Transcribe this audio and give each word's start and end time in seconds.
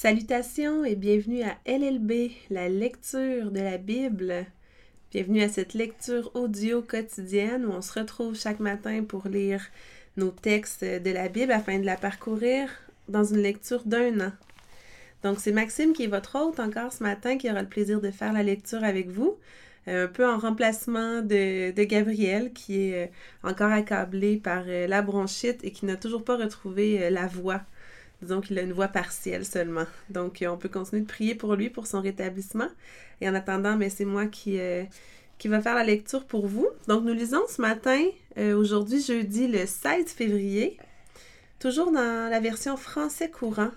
Salutations 0.00 0.84
et 0.84 0.94
bienvenue 0.94 1.42
à 1.42 1.56
LLB, 1.66 2.30
la 2.50 2.68
lecture 2.68 3.50
de 3.50 3.58
la 3.58 3.78
Bible. 3.78 4.46
Bienvenue 5.10 5.42
à 5.42 5.48
cette 5.48 5.74
lecture 5.74 6.30
audio 6.34 6.82
quotidienne 6.82 7.66
où 7.66 7.72
on 7.72 7.82
se 7.82 7.98
retrouve 7.98 8.38
chaque 8.38 8.60
matin 8.60 9.02
pour 9.02 9.26
lire 9.26 9.60
nos 10.16 10.30
textes 10.30 10.84
de 10.84 11.10
la 11.10 11.28
Bible 11.28 11.50
afin 11.50 11.80
de 11.80 11.84
la 11.84 11.96
parcourir 11.96 12.70
dans 13.08 13.24
une 13.24 13.42
lecture 13.42 13.82
d'un 13.86 14.20
an. 14.20 14.32
Donc 15.24 15.40
c'est 15.40 15.50
Maxime 15.50 15.92
qui 15.92 16.04
est 16.04 16.06
votre 16.06 16.36
hôte 16.36 16.60
encore 16.60 16.92
ce 16.92 17.02
matin 17.02 17.36
qui 17.36 17.50
aura 17.50 17.62
le 17.62 17.68
plaisir 17.68 18.00
de 18.00 18.12
faire 18.12 18.32
la 18.32 18.44
lecture 18.44 18.84
avec 18.84 19.08
vous, 19.08 19.36
euh, 19.88 20.04
un 20.04 20.06
peu 20.08 20.24
en 20.24 20.38
remplacement 20.38 21.22
de, 21.22 21.72
de 21.72 21.82
Gabriel 21.82 22.52
qui 22.52 22.82
est 22.82 23.06
euh, 23.06 23.10
encore 23.42 23.72
accablé 23.72 24.36
par 24.36 24.62
euh, 24.68 24.86
la 24.86 25.02
bronchite 25.02 25.58
et 25.64 25.72
qui 25.72 25.86
n'a 25.86 25.96
toujours 25.96 26.22
pas 26.22 26.36
retrouvé 26.36 27.10
la 27.10 27.26
voix 27.26 27.62
Disons 28.20 28.40
qu'il 28.40 28.58
a 28.58 28.62
une 28.62 28.72
voix 28.72 28.88
partielle 28.88 29.44
seulement. 29.44 29.86
Donc, 30.10 30.42
euh, 30.42 30.48
on 30.48 30.56
peut 30.56 30.68
continuer 30.68 31.02
de 31.02 31.06
prier 31.06 31.34
pour 31.34 31.54
lui, 31.54 31.70
pour 31.70 31.86
son 31.86 32.00
rétablissement. 32.00 32.68
Et 33.20 33.28
en 33.28 33.34
attendant, 33.34 33.76
mais 33.76 33.90
c'est 33.90 34.04
moi 34.04 34.26
qui, 34.26 34.58
euh, 34.58 34.84
va 35.44 35.60
faire 35.60 35.76
la 35.76 35.84
lecture 35.84 36.24
pour 36.24 36.48
vous. 36.48 36.68
Donc, 36.88 37.04
nous 37.04 37.12
lisons 37.12 37.42
ce 37.48 37.60
matin, 37.60 38.04
euh, 38.36 38.56
aujourd'hui, 38.56 39.00
jeudi, 39.00 39.46
le 39.46 39.66
16 39.66 40.06
février, 40.06 40.78
toujours 41.60 41.92
dans 41.92 42.28
la 42.28 42.40
version 42.40 42.76
français 42.76 43.30
courant. 43.30 43.70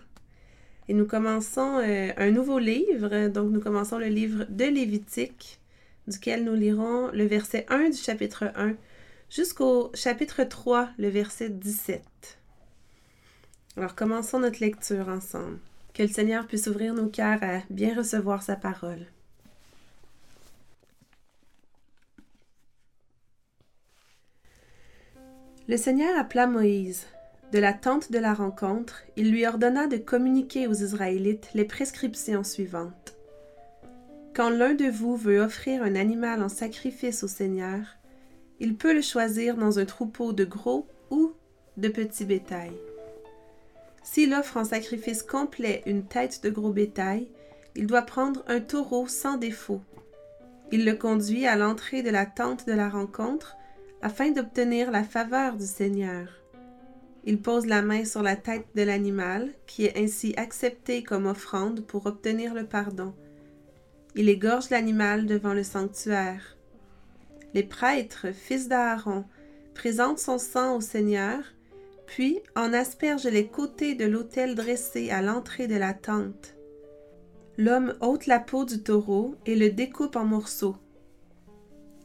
Et 0.87 0.93
nous 0.95 1.05
commençons 1.05 1.79
un 2.17 2.31
nouveau 2.31 2.59
livre. 2.59 3.29
Donc, 3.29 3.51
nous 3.51 3.61
commençons 3.61 3.99
le 3.99 4.07
livre 4.07 4.45
de 4.49 4.65
Lévitique, 4.65 5.59
duquel 6.07 6.43
nous 6.43 6.55
lirons 6.55 7.11
le 7.13 7.25
verset 7.25 7.65
1 7.69 7.91
du 7.91 7.97
chapitre 7.97 8.51
1 8.55 8.73
jusqu'au 9.29 9.91
chapitre 9.93 10.43
3, 10.43 10.89
le 10.97 11.07
verset 11.07 11.49
17. 11.49 12.40
Alors 13.77 13.95
commençons 13.95 14.39
notre 14.39 14.59
lecture 14.59 15.07
ensemble. 15.07 15.59
Que 15.93 16.03
le 16.03 16.09
Seigneur 16.09 16.47
puisse 16.47 16.67
ouvrir 16.67 16.93
nos 16.93 17.07
cœurs 17.07 17.41
à 17.41 17.59
bien 17.69 17.95
recevoir 17.95 18.43
sa 18.43 18.55
parole. 18.55 19.05
Le 25.67 25.77
Seigneur 25.77 26.17
appela 26.17 26.47
Moïse. 26.47 27.05
De 27.51 27.59
la 27.59 27.73
tente 27.73 28.11
de 28.11 28.17
la 28.17 28.33
rencontre, 28.33 29.03
il 29.17 29.31
lui 29.31 29.45
ordonna 29.45 29.87
de 29.87 29.97
communiquer 29.97 30.67
aux 30.67 30.73
Israélites 30.73 31.49
les 31.53 31.65
prescriptions 31.65 32.43
suivantes. 32.43 33.15
Quand 34.33 34.49
l'un 34.49 34.73
de 34.73 34.85
vous 34.85 35.17
veut 35.17 35.41
offrir 35.41 35.83
un 35.83 35.95
animal 35.95 36.41
en 36.41 36.49
sacrifice 36.49 37.23
au 37.23 37.27
Seigneur, 37.27 37.81
il 38.59 38.75
peut 38.75 38.93
le 38.93 39.01
choisir 39.01 39.57
dans 39.57 39.79
un 39.79 39.85
troupeau 39.85 40.31
de 40.31 40.45
gros 40.45 40.87
ou 41.09 41.33
de 41.75 41.89
petits 41.89 42.25
bétail. 42.25 42.71
S'il 44.03 44.33
offre 44.33 44.57
en 44.57 44.65
sacrifice 44.65 45.23
complet 45.23 45.83
une 45.85 46.03
tête 46.03 46.41
de 46.43 46.49
gros 46.49 46.71
bétail, 46.71 47.27
il 47.75 47.87
doit 47.87 48.01
prendre 48.01 48.43
un 48.47 48.59
taureau 48.59 49.07
sans 49.07 49.37
défaut. 49.37 49.81
Il 50.71 50.85
le 50.85 50.95
conduit 50.95 51.47
à 51.47 51.55
l'entrée 51.55 52.01
de 52.01 52.09
la 52.09 52.25
tente 52.25 52.65
de 52.65 52.73
la 52.73 52.89
rencontre 52.89 53.57
afin 54.01 54.31
d'obtenir 54.31 54.91
la 54.91 55.03
faveur 55.03 55.57
du 55.57 55.65
Seigneur. 55.65 56.27
Il 57.23 57.39
pose 57.39 57.67
la 57.67 57.81
main 57.81 58.03
sur 58.03 58.23
la 58.23 58.35
tête 58.35 58.65
de 58.75 58.81
l'animal, 58.81 59.51
qui 59.67 59.85
est 59.85 59.97
ainsi 59.97 60.33
accepté 60.37 61.03
comme 61.03 61.27
offrande 61.27 61.81
pour 61.81 62.07
obtenir 62.07 62.53
le 62.55 62.65
pardon. 62.65 63.13
Il 64.15 64.27
égorge 64.27 64.69
l'animal 64.71 65.27
devant 65.27 65.53
le 65.53 65.63
sanctuaire. 65.63 66.57
Les 67.53 67.63
prêtres, 67.63 68.27
fils 68.33 68.67
d'Aaron, 68.67 69.25
présentent 69.75 70.19
son 70.19 70.39
sang 70.39 70.75
au 70.75 70.81
Seigneur 70.81 71.43
puis 72.11 72.41
en 72.57 72.73
asperge 72.73 73.23
les 73.23 73.47
côtés 73.47 73.95
de 73.95 74.03
l'autel 74.03 74.53
dressé 74.53 75.11
à 75.11 75.21
l'entrée 75.21 75.67
de 75.67 75.77
la 75.77 75.93
tente. 75.93 76.55
L'homme 77.57 77.93
ôte 78.01 78.25
la 78.25 78.41
peau 78.41 78.65
du 78.65 78.83
taureau 78.83 79.35
et 79.45 79.55
le 79.55 79.69
découpe 79.69 80.17
en 80.17 80.25
morceaux. 80.25 80.75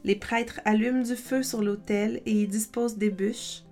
Les 0.05 0.15
prêtres 0.15 0.61
allument 0.63 1.03
du 1.03 1.17
feu 1.17 1.43
sur 1.43 1.61
l'autel 1.61 2.21
et 2.25 2.31
y 2.31 2.47
disposent 2.47 2.97
des 2.97 3.09
bûches. 3.09 3.63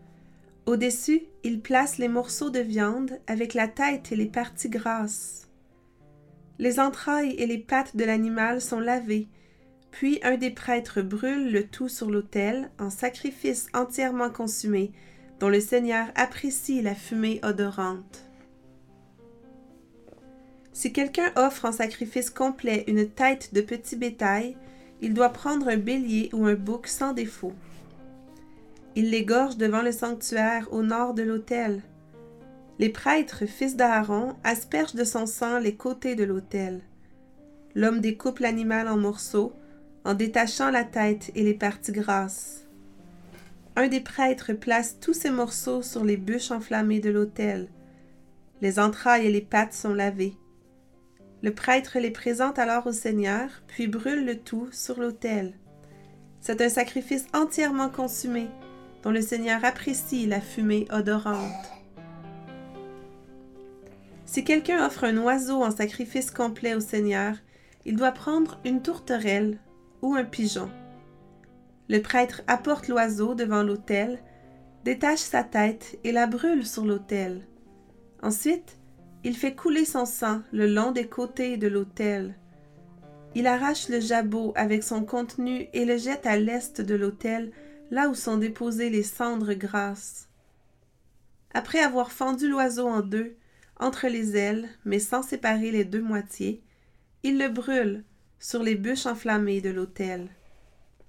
Au-dessus, 0.66 1.22
ils 1.46 1.62
placent 1.62 2.00
les 2.00 2.10
morceaux 2.10 2.50
de 2.50 2.60
viande 2.60 3.18
avec 3.28 3.54
la 3.54 3.70
tête 3.70 4.12
et 4.12 4.18
les 4.18 4.26
parties 4.26 4.68
grasses. 4.68 5.48
Les 6.60 6.82
entrailles 6.82 7.36
et 7.38 7.48
les 7.48 7.60
pattes 7.60 7.96
de 7.96 8.04
l'animal 8.04 8.60
sont 8.60 8.82
lavées, 8.82 9.30
puis 9.90 10.20
un 10.22 10.36
des 10.36 10.52
prêtres 10.52 11.02
brûle 11.02 11.54
le 11.54 11.66
tout 11.66 11.88
sur 11.88 12.12
l'autel 12.12 12.72
en 12.78 12.90
sacrifice 12.90 13.68
entièrement 13.74 14.30
consumé 14.30 14.92
dont 15.40 15.50
le 15.50 15.60
Seigneur 15.60 16.08
apprécie 16.16 16.82
la 16.82 16.96
fumée 16.96 17.40
odorante. 17.44 18.26
Si 20.74 20.92
quelqu'un 20.92 21.32
offre 21.36 21.66
en 21.66 21.72
sacrifice 21.72 22.30
complet 22.30 22.84
une 22.88 23.10
tête 23.10 23.54
de 23.54 23.62
petit 23.62 23.96
bétail, 23.96 24.58
il 25.02 25.14
doit 25.14 25.30
prendre 25.30 25.70
un 25.70 25.78
bélier 25.78 26.30
ou 26.34 26.46
un 26.46 26.56
bouc 26.56 26.88
sans 26.88 27.14
défaut. 27.14 27.54
Il 28.96 29.10
l'égorge 29.10 29.58
devant 29.58 29.82
le 29.82 29.92
sanctuaire 29.92 30.68
au 30.72 30.84
nord 30.84 31.14
de 31.14 31.24
l'autel. 31.24 31.82
Les 32.80 32.90
prêtres, 32.90 33.46
fils 33.46 33.76
d'Aaron, 33.76 34.36
aspergent 34.44 34.96
de 34.96 35.04
son 35.06 35.26
sang 35.26 35.60
les 35.60 35.76
côtés 35.76 36.16
de 36.16 36.26
l'autel. 36.26 36.82
L'homme 37.74 38.02
découpe 38.02 38.40
l'animal 38.40 38.88
en 38.88 38.98
morceaux, 38.98 39.54
en 40.04 40.14
détachant 40.14 40.72
la 40.72 40.84
tête 40.84 41.32
et 41.36 41.44
les 41.44 41.54
parties 41.54 41.94
grasses. 41.94 42.65
Un 43.78 43.90
des 43.90 44.00
prêtres 44.00 44.54
place 44.54 45.00
tous 45.02 45.14
ces 45.14 45.30
morceaux 45.30 45.82
sur 45.82 46.06
les 46.06 46.16
bûches 46.16 46.52
enflammées 46.52 47.02
de 47.02 47.10
l'autel. 47.10 47.68
Les 48.62 48.80
entrailles 48.80 49.28
et 49.28 49.32
les 49.32 49.42
pattes 49.42 49.74
sont 49.74 49.94
lavées. 49.94 50.38
Le 51.44 51.54
prêtre 51.54 52.00
les 52.00 52.12
présente 52.12 52.58
alors 52.58 52.88
au 52.88 52.94
Seigneur, 52.94 53.50
puis 53.68 53.88
brûle 53.88 54.26
le 54.26 54.40
tout 54.40 54.70
sur 54.72 55.00
l'autel. 55.00 55.54
C'est 56.40 56.62
un 56.62 56.70
sacrifice 56.70 57.26
entièrement 57.34 57.90
consumé, 57.90 58.48
dont 59.04 59.12
le 59.12 59.22
Seigneur 59.22 59.64
apprécie 59.66 60.26
la 60.26 60.40
fumée 60.40 60.88
odorante. 60.90 61.52
Si 64.26 64.46
quelqu'un 64.46 64.86
offre 64.86 65.04
un 65.04 65.18
oiseau 65.18 65.64
en 65.64 65.72
sacrifice 65.72 66.32
complet 66.32 66.76
au 66.76 66.80
Seigneur, 66.80 67.36
il 67.86 67.98
doit 67.98 68.12
prendre 68.12 68.60
une 68.64 68.82
tourterelle 68.82 69.60
ou 70.02 70.16
un 70.16 70.24
pigeon. 70.24 70.70
Le 71.88 72.02
prêtre 72.02 72.42
apporte 72.48 72.88
l'oiseau 72.88 73.36
devant 73.36 73.64
l'autel, 73.64 74.20
détache 74.84 75.20
sa 75.20 75.44
tête 75.44 76.00
et 76.04 76.12
la 76.12 76.28
brûle 76.28 76.66
sur 76.66 76.86
l'autel. 76.86 77.46
Ensuite, 78.24 78.78
il 79.24 79.36
fait 79.36 79.56
couler 79.56 79.86
son 79.86 80.06
sang 80.06 80.42
le 80.52 80.68
long 80.68 80.92
des 80.92 81.08
côtés 81.08 81.58
de 81.58 81.68
l'autel. 81.68 82.36
Il 83.36 83.48
arrache 83.48 83.90
le 83.90 84.00
jabot 84.00 84.54
avec 84.56 84.84
son 84.84 85.04
contenu 85.04 85.68
et 85.74 85.86
le 85.86 85.98
jette 85.98 86.26
à 86.26 86.38
l'est 86.38 86.82
de 86.82 86.96
l'autel, 86.96 87.52
là 87.92 88.10
où 88.10 88.16
sont 88.16 88.38
déposées 88.38 88.90
les 88.90 89.04
cendres 89.04 89.54
grasses. 89.54 90.30
Après 91.54 91.80
avoir 91.80 92.12
fendu 92.12 92.48
l'oiseau 92.48 92.88
en 92.88 93.02
deux, 93.02 93.36
entre 93.80 94.08
les 94.08 94.38
ailes, 94.38 94.70
mais 94.86 95.00
sans 95.00 95.22
séparer 95.22 95.72
les 95.72 95.86
deux 95.86 96.02
moitiés, 96.02 96.64
il 97.24 97.38
le 97.38 97.50
brûle 97.50 98.04
sur 98.40 98.64
les 98.64 98.76
bûches 98.76 99.06
enflammées 99.06 99.62
de 99.62 99.70
l'autel. 99.70 100.30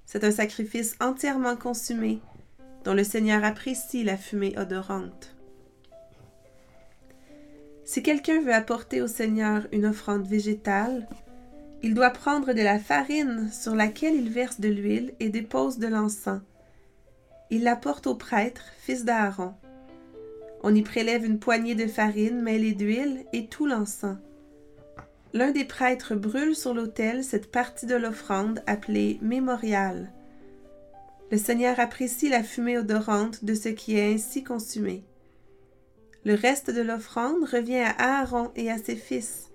C'est 0.06 0.24
un 0.24 0.30
sacrifice 0.30 0.94
entièrement 1.00 1.56
consumé, 1.56 2.20
dont 2.84 2.94
le 2.94 3.04
Seigneur 3.04 3.44
apprécie 3.44 4.04
la 4.04 4.16
fumée 4.16 4.56
odorante. 4.56 5.36
Si 7.84 8.02
quelqu'un 8.02 8.40
veut 8.40 8.54
apporter 8.54 9.02
au 9.02 9.08
Seigneur 9.08 9.66
une 9.72 9.86
offrande 9.86 10.26
végétale, 10.26 11.08
il 11.82 11.94
doit 11.94 12.10
prendre 12.10 12.52
de 12.52 12.62
la 12.62 12.78
farine 12.78 13.50
sur 13.52 13.74
laquelle 13.74 14.14
il 14.14 14.30
verse 14.30 14.60
de 14.60 14.68
l'huile 14.68 15.12
et 15.20 15.28
dépose 15.28 15.78
de 15.78 15.88
l'encens. 15.88 16.40
Il 17.50 17.62
l'apporte 17.62 18.06
au 18.06 18.14
prêtre, 18.14 18.62
fils 18.78 19.04
d'Aaron. 19.04 19.54
On 20.62 20.74
y 20.74 20.82
prélève 20.82 21.24
une 21.24 21.38
poignée 21.38 21.74
de 21.74 21.86
farine 21.86 22.42
mêlée 22.42 22.72
d'huile 22.72 23.24
et 23.32 23.46
tout 23.46 23.66
l'encens. 23.66 24.16
L'un 25.36 25.50
des 25.50 25.66
prêtres 25.66 26.14
brûle 26.14 26.56
sur 26.56 26.72
l'autel 26.72 27.22
cette 27.22 27.50
partie 27.50 27.84
de 27.84 27.94
l'offrande 27.94 28.62
appelée 28.66 29.18
mémorial. 29.20 30.10
Le 31.30 31.36
Seigneur 31.36 31.78
apprécie 31.78 32.30
la 32.30 32.42
fumée 32.42 32.78
odorante 32.78 33.44
de 33.44 33.52
ce 33.52 33.68
qui 33.68 33.98
est 33.98 34.14
ainsi 34.14 34.42
consumé. 34.42 35.04
Le 36.24 36.32
reste 36.32 36.70
de 36.70 36.80
l'offrande 36.80 37.44
revient 37.44 37.84
à 37.98 38.20
Aaron 38.22 38.50
et 38.56 38.70
à 38.70 38.78
ses 38.78 38.96
fils. 38.96 39.50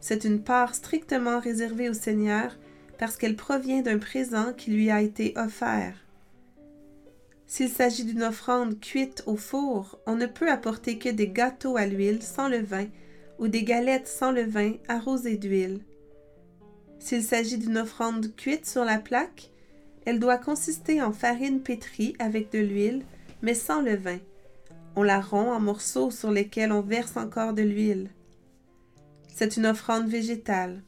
C'est 0.00 0.24
une 0.24 0.42
part 0.42 0.74
strictement 0.74 1.40
réservée 1.40 1.90
au 1.90 1.94
Seigneur 1.94 2.56
parce 2.98 3.18
qu'elle 3.18 3.36
provient 3.36 3.82
d'un 3.82 3.98
présent 3.98 4.54
qui 4.54 4.70
lui 4.70 4.90
a 4.90 5.02
été 5.02 5.34
offert. 5.36 6.06
S'il 7.46 7.68
s'agit 7.68 8.06
d'une 8.06 8.22
offrande 8.22 8.80
cuite 8.80 9.24
au 9.26 9.36
four, 9.36 9.98
on 10.06 10.16
ne 10.16 10.24
peut 10.24 10.50
apporter 10.50 10.96
que 10.96 11.10
des 11.10 11.28
gâteaux 11.28 11.76
à 11.76 11.84
l'huile 11.84 12.22
sans 12.22 12.48
le 12.48 12.62
vin 12.62 12.86
ou 13.42 13.48
des 13.48 13.64
galettes 13.64 14.06
sans 14.06 14.30
levain 14.30 14.74
arrosées 14.86 15.36
d'huile. 15.36 15.80
S'il 17.00 17.24
s'agit 17.24 17.58
d'une 17.58 17.76
offrande 17.76 18.36
cuite 18.36 18.66
sur 18.66 18.84
la 18.84 18.98
plaque, 18.98 19.50
elle 20.06 20.20
doit 20.20 20.38
consister 20.38 21.02
en 21.02 21.12
farine 21.12 21.60
pétrie 21.60 22.14
avec 22.20 22.52
de 22.52 22.60
l'huile, 22.60 23.04
mais 23.42 23.54
sans 23.54 23.82
levain. 23.82 24.18
On 24.94 25.02
la 25.02 25.20
rompt 25.20 25.50
en 25.50 25.58
morceaux 25.58 26.12
sur 26.12 26.30
lesquels 26.30 26.70
on 26.70 26.82
verse 26.82 27.16
encore 27.16 27.52
de 27.52 27.62
l'huile. 27.62 28.10
C'est 29.26 29.56
une 29.56 29.66
offrande 29.66 30.06
végétale. 30.06 30.80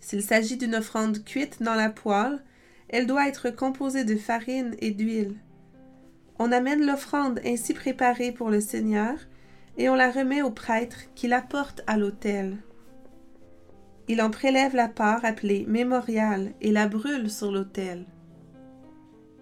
S'il 0.00 0.22
s'agit 0.22 0.56
d'une 0.56 0.76
offrande 0.76 1.24
cuite 1.24 1.64
dans 1.64 1.74
la 1.74 1.90
poêle, 1.90 2.44
elle 2.88 3.08
doit 3.08 3.26
être 3.26 3.50
composée 3.50 4.04
de 4.04 4.14
farine 4.14 4.76
et 4.78 4.92
d'huile. 4.92 5.34
On 6.38 6.52
amène 6.52 6.86
l'offrande 6.86 7.40
ainsi 7.44 7.74
préparée 7.74 8.30
pour 8.30 8.50
le 8.50 8.60
Seigneur 8.60 9.16
et 9.78 9.88
on 9.88 9.94
la 9.94 10.10
remet 10.10 10.42
au 10.42 10.50
prêtre 10.50 10.98
qui 11.14 11.28
la 11.28 11.40
porte 11.40 11.82
à 11.86 11.96
l'autel. 11.96 12.56
Il 14.08 14.20
en 14.20 14.30
prélève 14.30 14.74
la 14.74 14.88
part 14.88 15.24
appelée 15.24 15.64
mémorial 15.68 16.52
et 16.60 16.72
la 16.72 16.88
brûle 16.88 17.30
sur 17.30 17.52
l'autel. 17.52 18.04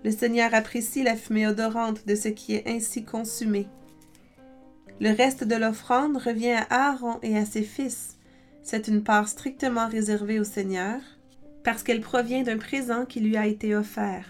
Le 0.05 0.11
Seigneur 0.11 0.55
apprécie 0.55 1.03
la 1.03 1.17
fumée 1.17 1.47
odorante 1.47 2.06
de 2.06 2.15
ce 2.15 2.29
qui 2.29 2.55
est 2.55 2.69
ainsi 2.69 3.05
consumé. 3.05 3.69
Le 5.00 5.15
reste 5.15 5.44
de 5.44 5.56
l'offrande 5.56 6.17
revient 6.17 6.59
à 6.69 6.91
Aaron 6.91 7.19
et 7.23 7.37
à 7.37 7.44
ses 7.44 7.62
fils. 7.62 8.19
C'est 8.62 8.88
une 8.88 9.03
part 9.03 9.29
strictement 9.29 9.88
réservée 9.88 10.38
au 10.38 10.44
Seigneur, 10.44 11.00
parce 11.65 11.83
qu'elle 11.83 12.00
provient 12.00 12.43
d'un 12.43 12.59
présent 12.59 13.06
qui 13.06 13.21
lui 13.21 13.37
a 13.37 13.47
été 13.47 13.75
offert. 13.75 14.26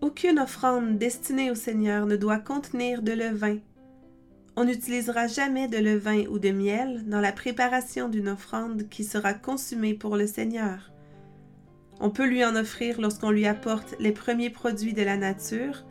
Aucune 0.00 0.38
offrande 0.38 0.98
destinée 0.98 1.50
au 1.50 1.54
Seigneur 1.54 2.06
ne 2.06 2.16
doit 2.16 2.38
contenir 2.38 3.02
de 3.02 3.12
levain. 3.12 3.58
On 4.60 4.64
n'utilisera 4.64 5.28
jamais 5.28 5.68
de 5.68 5.76
levain 5.76 6.24
ou 6.30 6.40
de 6.40 6.50
miel 6.50 7.04
dans 7.06 7.20
la 7.20 7.30
préparation 7.30 8.08
d'une 8.08 8.26
offrande 8.26 8.88
qui 8.88 9.04
sera 9.04 9.32
consumée 9.32 9.94
pour 9.94 10.16
le 10.16 10.26
Seigneur. 10.26 10.90
On 12.00 12.10
peut 12.10 12.26
lui 12.26 12.44
en 12.44 12.56
offrir 12.56 13.00
lorsqu'on 13.00 13.30
lui 13.30 13.46
apporte 13.46 13.94
les 14.00 14.10
premiers 14.10 14.50
produits 14.50 14.94
de 14.94 15.02
la 15.02 15.16
nature, 15.16 15.84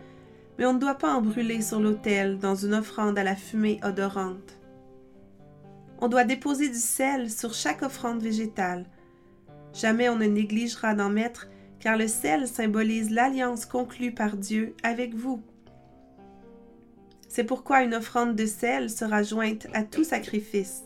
mais 0.60 0.66
on 0.66 0.74
ne 0.74 0.80
doit 0.80 0.96
pas 0.98 1.14
en 1.14 1.22
brûler 1.22 1.62
sur 1.62 1.80
l'autel 1.80 2.40
dans 2.40 2.56
une 2.56 2.74
offrande 2.74 3.18
à 3.18 3.24
la 3.24 3.38
fumée 3.38 3.80
odorante. 3.84 4.60
On 6.02 6.10
doit 6.10 6.25
déposer 6.25 6.68
du 6.68 6.75
sel 6.75 7.31
sur 7.31 7.54
chaque 7.54 7.84
offrande 7.84 8.22
végétale. 8.22 8.86
Jamais 9.72 10.10
on 10.10 10.18
ne 10.18 10.25
négligera 10.25 10.94
d'en 10.94 11.10
mettre, 11.10 11.48
car 11.80 11.96
le 11.96 12.10
sel 12.10 12.50
symbolise 12.50 13.12
l'alliance 13.12 13.66
conclue 13.66 14.12
par 14.12 14.36
Dieu 14.36 14.75
avec 14.84 15.16
vous. 15.16 15.42
C'est 17.28 17.44
pourquoi 17.44 17.84
une 17.84 17.94
offrande 17.94 18.36
de 18.36 18.46
sel 18.46 18.90
sera 18.90 19.24
jointe 19.24 19.68
à 19.74 19.84
tout 19.84 20.04
sacrifice. 20.04 20.84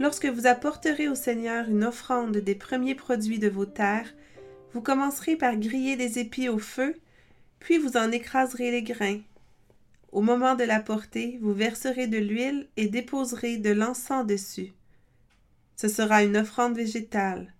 Lorsque 0.00 0.26
vous 0.26 0.46
apporterez 0.46 1.08
au 1.08 1.14
Seigneur 1.14 1.68
une 1.68 1.84
offrande 1.84 2.36
des 2.36 2.54
premiers 2.54 2.94
produits 2.94 3.38
de 3.38 3.48
vos 3.48 3.66
terres, 3.66 4.14
vous 4.72 4.80
commencerez 4.80 5.36
par 5.36 5.56
griller 5.56 5.96
des 5.96 6.18
épis 6.18 6.48
au 6.48 6.58
feu, 6.58 6.94
puis 7.58 7.78
vous 7.78 7.96
en 7.96 8.12
écraserez 8.12 8.70
les 8.70 8.82
grains. 8.82 9.20
Au 10.12 10.20
moment 10.20 10.54
de 10.54 10.64
l'apporter, 10.64 11.38
vous 11.42 11.52
verserez 11.52 12.06
de 12.06 12.18
l'huile 12.18 12.68
et 12.76 12.86
déposerez 12.86 13.58
de 13.58 13.70
l'encens 13.70 14.26
dessus. 14.26 14.72
Ce 15.76 15.88
sera 15.88 16.22
une 16.22 16.36
offrande 16.36 16.76
végétale. 16.76 17.52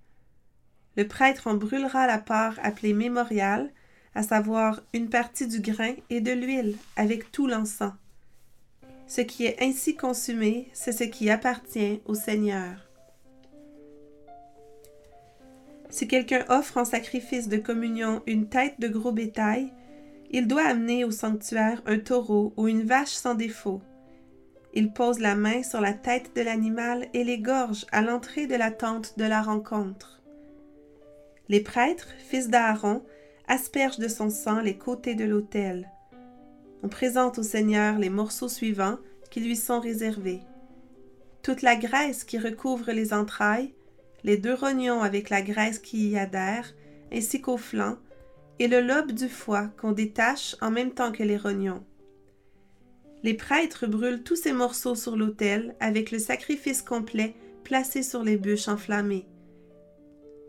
Le 0.96 1.06
prêtre 1.06 1.46
en 1.46 1.54
brûlera 1.54 2.06
la 2.06 2.18
part 2.18 2.58
appelée 2.62 2.92
mémorial, 2.92 3.70
à 4.18 4.24
savoir 4.24 4.82
une 4.94 5.08
partie 5.08 5.46
du 5.46 5.60
grain 5.60 5.94
et 6.10 6.20
de 6.20 6.32
l'huile 6.32 6.76
avec 6.96 7.30
tout 7.30 7.46
l'encens. 7.46 7.92
Ce 9.06 9.20
qui 9.20 9.46
est 9.46 9.62
ainsi 9.62 9.94
consumé, 9.94 10.68
c'est 10.72 10.90
ce 10.90 11.04
qui 11.04 11.30
appartient 11.30 12.00
au 12.04 12.14
Seigneur. 12.14 12.88
Si 15.88 16.08
quelqu'un 16.08 16.44
offre 16.48 16.78
en 16.78 16.84
sacrifice 16.84 17.46
de 17.46 17.58
communion 17.58 18.20
une 18.26 18.48
tête 18.48 18.80
de 18.80 18.88
gros 18.88 19.12
bétail, 19.12 19.72
il 20.32 20.48
doit 20.48 20.66
amener 20.66 21.04
au 21.04 21.12
sanctuaire 21.12 21.80
un 21.86 22.00
taureau 22.00 22.52
ou 22.56 22.66
une 22.66 22.82
vache 22.82 23.14
sans 23.14 23.36
défaut. 23.36 23.80
Il 24.74 24.92
pose 24.92 25.20
la 25.20 25.36
main 25.36 25.62
sur 25.62 25.80
la 25.80 25.92
tête 25.92 26.32
de 26.34 26.42
l'animal 26.42 27.06
et 27.14 27.22
l'égorge 27.22 27.86
à 27.92 28.02
l'entrée 28.02 28.48
de 28.48 28.56
la 28.56 28.72
tente 28.72 29.16
de 29.16 29.24
la 29.24 29.42
rencontre. 29.42 30.20
Les 31.48 31.60
prêtres, 31.60 32.08
fils 32.18 32.48
d'Aaron, 32.48 33.04
aspergent 33.48 33.98
de 33.98 34.08
son 34.08 34.30
sang 34.30 34.60
les 34.60 34.76
côtés 34.76 35.14
de 35.14 35.24
l'autel. 35.24 35.90
On 36.82 36.88
présente 36.88 37.38
au 37.38 37.42
Seigneur 37.42 37.98
les 37.98 38.10
morceaux 38.10 38.48
suivants 38.48 38.98
qui 39.30 39.40
lui 39.40 39.56
sont 39.56 39.80
réservés. 39.80 40.40
Toute 41.42 41.62
la 41.62 41.76
graisse 41.76 42.24
qui 42.24 42.38
recouvre 42.38 42.92
les 42.92 43.12
entrailles, 43.12 43.72
les 44.22 44.36
deux 44.36 44.54
rognons 44.54 45.00
avec 45.02 45.30
la 45.30 45.42
graisse 45.42 45.78
qui 45.78 46.10
y 46.10 46.18
adhère, 46.18 46.74
ainsi 47.12 47.40
qu'au 47.40 47.56
flanc, 47.56 47.96
et 48.58 48.68
le 48.68 48.80
lobe 48.80 49.12
du 49.12 49.28
foie 49.28 49.68
qu'on 49.80 49.92
détache 49.92 50.56
en 50.60 50.70
même 50.70 50.92
temps 50.92 51.12
que 51.12 51.22
les 51.22 51.36
rognons. 51.36 51.82
Les 53.22 53.34
prêtres 53.34 53.86
brûlent 53.86 54.22
tous 54.22 54.36
ces 54.36 54.52
morceaux 54.52 54.94
sur 54.94 55.16
l'autel 55.16 55.74
avec 55.80 56.10
le 56.10 56.18
sacrifice 56.18 56.82
complet 56.82 57.34
placé 57.64 58.02
sur 58.02 58.22
les 58.22 58.36
bûches 58.36 58.68
enflammées. 58.68 59.26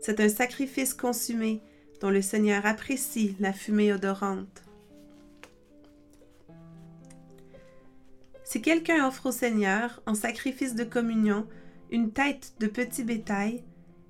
C'est 0.00 0.20
un 0.20 0.28
sacrifice 0.28 0.94
consumé 0.94 1.60
dont 2.00 2.10
le 2.10 2.22
Seigneur 2.22 2.66
apprécie 2.66 3.36
la 3.40 3.52
fumée 3.52 3.92
odorante. 3.92 4.62
Si 8.44 8.60
quelqu'un 8.60 9.06
offre 9.06 9.26
au 9.26 9.32
Seigneur, 9.32 10.02
en 10.06 10.14
sacrifice 10.14 10.74
de 10.74 10.84
communion, 10.84 11.46
une 11.90 12.10
tête 12.10 12.54
de 12.58 12.66
petit 12.66 13.04
bétail, 13.04 13.62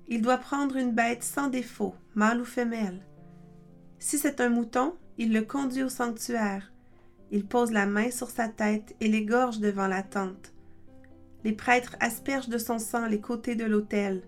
il 0.07 0.21
doit 0.21 0.37
prendre 0.37 0.77
une 0.77 0.91
bête 0.91 1.23
sans 1.23 1.47
défaut, 1.47 1.95
mâle 2.15 2.41
ou 2.41 2.45
femelle. 2.45 3.05
Si 3.99 4.17
c'est 4.17 4.41
un 4.41 4.49
mouton, 4.49 4.95
il 5.17 5.31
le 5.31 5.43
conduit 5.43 5.83
au 5.83 5.89
sanctuaire. 5.89 6.71
Il 7.29 7.45
pose 7.45 7.71
la 7.71 7.85
main 7.85 8.09
sur 8.09 8.29
sa 8.29 8.47
tête 8.47 8.95
et 8.99 9.07
l'égorge 9.07 9.59
devant 9.59 9.87
la 9.87 10.01
tente. 10.01 10.53
Les 11.43 11.53
prêtres 11.53 11.95
aspergent 11.99 12.49
de 12.49 12.57
son 12.57 12.79
sang 12.79 13.05
les 13.05 13.21
côtés 13.21 13.55
de 13.55 13.65
l'autel. 13.65 14.23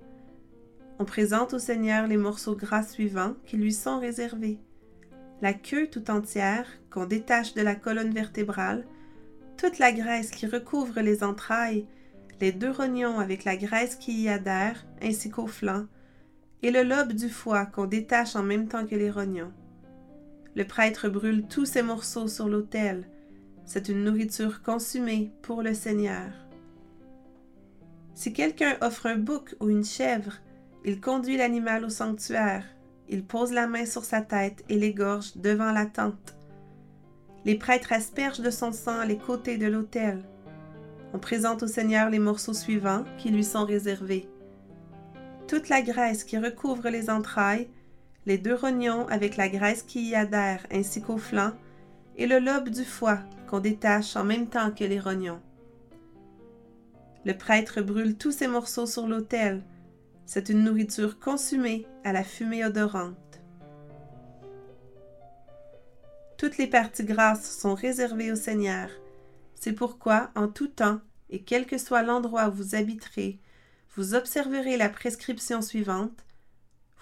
On 1.03 1.05
présente 1.05 1.53
au 1.53 1.59
Seigneur 1.59 2.07
les 2.07 2.15
morceaux 2.15 2.55
gras 2.55 2.83
suivants 2.83 3.33
qui 3.45 3.57
lui 3.57 3.73
sont 3.73 3.99
réservés. 3.99 4.57
La 5.41 5.53
queue 5.53 5.87
tout 5.87 6.09
entière, 6.09 6.65
qu'on 6.89 7.05
détache 7.05 7.53
de 7.55 7.61
la 7.61 7.75
colonne 7.75 8.13
vertébrale, 8.13 8.85
toute 9.57 9.79
la 9.79 9.91
graisse 9.91 10.31
qui 10.31 10.47
recouvre 10.47 11.01
les 11.01 11.21
entrailles, 11.21 11.85
les 12.39 12.53
deux 12.53 12.71
rognons 12.71 13.19
avec 13.19 13.43
la 13.43 13.57
graisse 13.57 13.95
qui 13.95 14.21
y 14.21 14.29
adhère, 14.29 14.85
ainsi 15.01 15.29
qu'au 15.29 15.45
flanc, 15.45 15.87
et 16.61 16.71
le 16.71 16.83
lobe 16.83 17.11
du 17.11 17.27
foie 17.27 17.65
qu'on 17.65 17.85
détache 17.85 18.37
en 18.37 18.43
même 18.43 18.69
temps 18.69 18.87
que 18.87 18.95
les 18.95 19.11
rognons. 19.11 19.51
Le 20.55 20.63
prêtre 20.63 21.09
brûle 21.09 21.47
tous 21.49 21.65
ces 21.65 21.81
morceaux 21.81 22.29
sur 22.29 22.47
l'autel. 22.47 23.09
C'est 23.65 23.89
une 23.89 24.05
nourriture 24.05 24.61
consumée 24.61 25.33
pour 25.41 25.63
le 25.63 25.73
Seigneur. 25.73 26.31
Si 28.13 28.31
quelqu'un 28.31 28.77
offre 28.79 29.07
un 29.07 29.17
bouc 29.17 29.53
ou 29.59 29.67
une 29.67 29.83
chèvre, 29.83 30.39
il 30.85 30.99
conduit 30.99 31.37
l'animal 31.37 31.85
au 31.85 31.89
sanctuaire, 31.89 32.65
il 33.09 33.23
pose 33.23 33.51
la 33.51 33.67
main 33.67 33.85
sur 33.85 34.05
sa 34.05 34.21
tête 34.21 34.63
et 34.69 34.77
l'égorge 34.77 35.35
devant 35.35 35.71
la 35.71 35.85
tente. 35.85 36.35
Les 37.45 37.55
prêtres 37.55 37.93
aspergent 37.93 38.41
de 38.41 38.49
son 38.49 38.71
sang 38.71 39.03
les 39.03 39.17
côtés 39.17 39.57
de 39.57 39.67
l'autel. 39.67 40.23
On 41.13 41.19
présente 41.19 41.63
au 41.63 41.67
Seigneur 41.67 42.09
les 42.09 42.19
morceaux 42.19 42.53
suivants 42.53 43.03
qui 43.17 43.29
lui 43.29 43.43
sont 43.43 43.65
réservés. 43.65 44.27
Toute 45.47 45.69
la 45.69 45.81
graisse 45.81 46.23
qui 46.23 46.37
recouvre 46.37 46.89
les 46.89 47.09
entrailles, 47.09 47.67
les 48.25 48.37
deux 48.37 48.55
rognons 48.55 49.07
avec 49.09 49.35
la 49.35 49.49
graisse 49.49 49.83
qui 49.83 50.09
y 50.09 50.15
adhère 50.15 50.65
ainsi 50.71 51.01
qu'au 51.01 51.17
flanc, 51.17 51.51
et 52.15 52.27
le 52.27 52.39
lobe 52.39 52.69
du 52.69 52.85
foie 52.85 53.19
qu'on 53.47 53.59
détache 53.59 54.15
en 54.15 54.23
même 54.23 54.47
temps 54.47 54.71
que 54.71 54.83
les 54.83 54.99
rognons. 54.99 55.41
Le 57.25 57.33
prêtre 57.33 57.81
brûle 57.81 58.17
tous 58.17 58.31
ces 58.31 58.47
morceaux 58.47 58.85
sur 58.85 59.07
l'autel. 59.07 59.61
C'est 60.25 60.49
une 60.49 60.63
nourriture 60.63 61.19
consumée 61.19 61.85
à 62.03 62.13
la 62.13 62.23
fumée 62.23 62.65
odorante. 62.65 63.41
Toutes 66.37 66.57
les 66.57 66.67
parties 66.67 67.05
grasses 67.05 67.59
sont 67.59 67.75
réservées 67.75 68.31
au 68.31 68.35
Seigneur. 68.35 68.89
C'est 69.55 69.73
pourquoi, 69.73 70.31
en 70.35 70.47
tout 70.47 70.67
temps, 70.67 70.99
et 71.29 71.43
quel 71.43 71.65
que 71.65 71.77
soit 71.77 72.03
l'endroit 72.03 72.49
où 72.49 72.53
vous 72.53 72.75
habiterez, 72.75 73.39
vous 73.95 74.15
observerez 74.15 74.77
la 74.77 74.89
prescription 74.89 75.61
suivante 75.61 76.23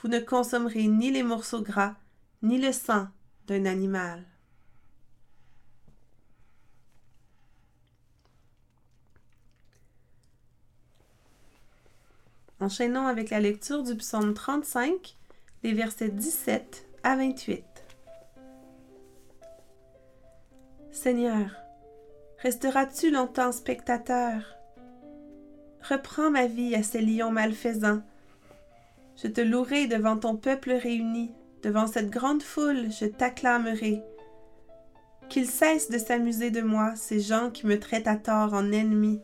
vous 0.01 0.08
ne 0.08 0.20
consommerez 0.20 0.88
ni 0.88 1.12
les 1.12 1.22
morceaux 1.22 1.62
gras, 1.62 1.96
ni 2.42 2.58
le 2.58 2.72
sang 2.72 3.08
d'un 3.46 3.66
animal. 3.66 4.25
Enchaînons 12.62 13.08
avec 13.08 13.32
la 13.32 13.39
lecture 13.39 13.84
du 13.84 13.96
psaume 13.96 14.34
35, 14.34 15.18
les 15.63 15.74
versets 15.74 16.10
17 16.10 16.86
à 17.03 17.15
28. 17.15 17.63
Seigneur, 20.91 21.50
resteras-tu 22.38 23.12
longtemps 23.12 23.51
spectateur? 23.51 24.56
Reprends 25.89 26.30
ma 26.30 26.46
vie 26.46 26.75
à 26.75 26.84
ces 26.84 27.01
lions 27.01 27.32
malfaisants 27.32 28.01
je 29.22 29.27
te 29.27 29.41
louerai 29.41 29.86
devant 29.86 30.18
ton 30.18 30.36
peuple 30.36 30.72
réuni, 30.72 31.32
devant 31.62 31.86
cette 31.86 32.10
grande 32.10 32.41
foule, 32.41 32.91
je 32.91 33.06
t'acclamerai. 33.06 34.01
Qu'ils 35.30 35.48
cessent 35.48 35.91
de 35.91 36.00
s'amuser 36.00 36.50
de 36.50 36.62
moi, 36.62 36.96
ces 36.96 37.20
gens 37.20 37.51
qui 37.51 37.68
me 37.68 37.80
traitent 37.80 38.08
à 38.08 38.15
tort 38.15 38.53
en 38.53 38.72
ennemi. 38.72 39.22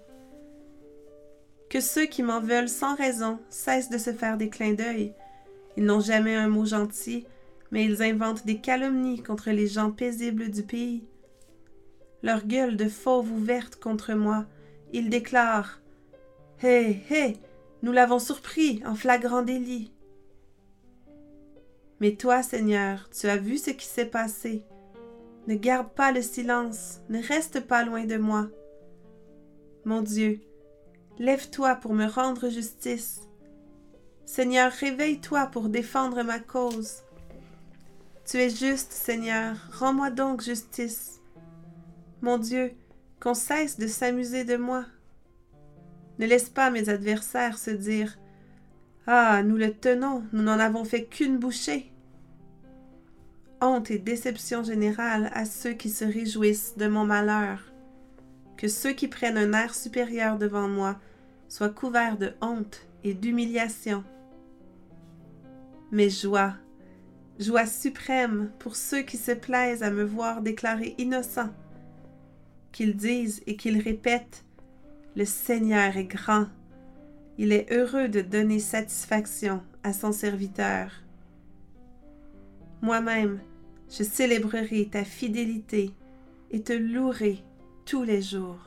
Que 1.70 1.80
ceux 1.82 2.06
qui 2.06 2.24
m'en 2.24 2.40
veulent 2.40 2.70
sans 2.70 2.96
raison 2.96 3.40
cessent 3.50 3.90
de 3.90 3.98
se 3.98 4.14
faire 4.14 4.38
des 4.38 4.50
clins 4.50 4.74
d'œil. 4.74 5.14
Ils 5.76 5.84
n'ont 5.84 6.00
jamais 6.00 6.36
un 6.36 6.48
mot 6.48 6.66
gentil, 6.66 7.26
mais 7.72 7.86
ils 7.86 8.02
inventent 8.02 8.46
des 8.46 8.60
calomnies 8.60 9.22
contre 9.22 9.52
les 9.52 9.68
gens 9.68 9.92
paisibles 9.92 10.50
du 10.50 10.64
pays. 10.64 11.04
Leur 12.24 12.46
gueule 12.46 12.78
de 12.78 12.88
fauve 12.88 13.32
ouverte 13.32 13.76
contre 13.78 14.14
moi, 14.14 14.46
ils 14.94 15.10
déclarent 15.10 15.82
Hé, 16.64 16.98
hé, 17.12 17.38
nous 17.84 17.92
l'avons 17.92 18.20
surpris 18.20 18.82
en 18.86 18.96
flagrant 18.96 19.44
délit. 19.44 19.92
Mais 22.00 22.16
toi, 22.16 22.42
Seigneur, 22.44 23.10
tu 23.10 23.28
as 23.28 23.38
vu 23.38 23.58
ce 23.58 23.72
qui 23.72 23.86
s'est 23.86 24.06
passé. 24.06 24.64
Ne 25.48 25.56
garde 25.56 25.90
pas 25.94 26.12
le 26.12 26.22
silence, 26.22 27.00
ne 27.10 27.22
reste 27.22 27.60
pas 27.62 27.84
loin 27.84 28.06
de 28.06 28.18
moi. 28.18 28.48
Mon 29.86 30.02
Dieu, 30.02 30.42
lève-toi 31.20 31.76
pour 31.76 31.94
me 31.94 32.06
rendre 32.06 32.50
justice. 32.50 33.22
Seigneur, 34.26 34.72
réveille-toi 34.72 35.48
pour 35.48 35.70
défendre 35.70 36.24
ma 36.24 36.40
cause. 36.40 37.04
Tu 38.26 38.38
es 38.38 38.50
juste, 38.50 38.92
Seigneur, 38.92 39.56
rends-moi 39.72 40.10
donc 40.10 40.42
justice. 40.42 41.22
Mon 42.22 42.38
Dieu, 42.38 42.74
qu'on 43.22 43.34
cesse 43.34 43.80
de 43.80 43.88
s'amuser 43.88 44.44
de 44.44 44.58
moi. 44.58 44.86
Ne 46.20 46.26
laisse 46.26 46.50
pas 46.50 46.72
mes 46.72 46.90
adversaires 46.90 47.58
se 47.58 47.72
dire 47.72 48.18
Ah, 49.06 49.44
nous 49.44 49.56
le 49.56 49.74
tenons, 49.74 50.24
nous 50.34 50.44
n'en 50.44 50.60
avons 50.60 50.84
fait 50.84 51.06
qu'une 51.06 51.38
bouchée. 51.38 51.92
Honte 53.62 53.90
et 53.92 53.98
déception 53.98 54.64
générale 54.64 55.32
à 55.34 55.46
ceux 55.46 55.74
qui 55.74 55.90
se 55.90 56.06
réjouissent 56.06 56.76
de 56.78 56.88
mon 56.88 57.06
malheur. 57.06 57.67
Que 58.58 58.68
ceux 58.68 58.94
qui 58.94 59.08
prennent 59.08 59.38
un 59.38 59.54
air 59.54 59.76
supérieur 59.76 60.38
devant 60.38 60.68
moi 60.68 61.00
soient 61.48 61.70
couverts 61.70 62.18
de 62.18 62.34
honte 62.42 62.88
et 63.04 63.14
d'humiliation. 63.14 64.04
Mais 65.92 66.10
joie, 66.10 66.56
joie 67.40 67.68
suprême 67.68 68.52
pour 68.60 68.76
ceux 68.76 69.04
qui 69.04 69.18
se 69.18 69.32
plaisent 69.32 69.84
à 69.84 69.92
me 69.92 70.04
voir 70.04 70.42
déclaré 70.42 70.96
innocent, 70.98 71.50
qu'ils 72.72 72.96
disent 72.96 73.42
et 73.46 73.56
qu'ils 73.56 73.80
répètent 73.80 74.44
Le 75.16 75.24
Seigneur 75.26 75.96
est 75.96 76.06
grand, 76.06 76.48
il 77.38 77.54
est 77.54 77.72
heureux 77.72 78.10
de 78.10 78.22
donner 78.22 78.60
satisfaction 78.60 79.62
à 79.84 79.94
son 79.94 80.12
serviteur. 80.12 80.92
Moi-même, 82.82 83.40
je 83.90 84.04
célébrerai 84.04 84.90
ta 84.92 85.04
fidélité 85.04 85.92
et 86.52 86.62
te 86.62 86.74
louerai 86.74 87.44
tous 87.88 88.04
les 88.04 88.22
jours. 88.22 88.60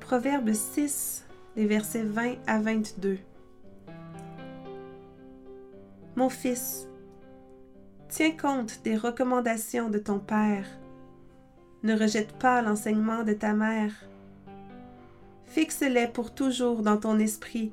Proverbe 0.00 0.54
6, 0.54 1.26
les 1.56 1.66
versets 1.66 2.04
20 2.04 2.36
à 2.46 2.58
22. 2.58 3.18
Mon 6.16 6.30
fils, 6.30 6.88
tiens 8.08 8.34
compte 8.34 8.80
des 8.82 8.96
recommandations 8.96 9.90
de 9.90 9.98
ton 9.98 10.18
Père. 10.18 10.66
Ne 11.82 11.94
rejette 11.94 12.32
pas 12.38 12.62
l'enseignement 12.62 13.24
de 13.24 13.34
ta 13.34 13.52
mère 13.52 13.92
Fixe-les 15.44 16.06
pour 16.06 16.34
toujours 16.34 16.80
dans 16.80 16.96
ton 16.96 17.18
esprit, 17.18 17.72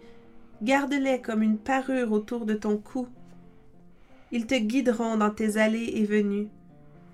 garde-les 0.62 1.22
comme 1.22 1.44
une 1.44 1.58
parure 1.58 2.12
autour 2.12 2.46
de 2.46 2.56
ton 2.56 2.78
cou. 2.78 3.08
Ils 4.32 4.46
te 4.46 4.56
guideront 4.56 5.18
dans 5.18 5.32
tes 5.32 5.58
allées 5.58 5.92
et 5.96 6.06
venues, 6.06 6.50